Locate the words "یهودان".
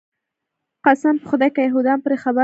1.67-1.99